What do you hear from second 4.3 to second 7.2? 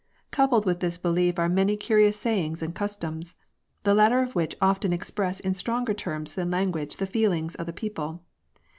which often express in stronger terms than language the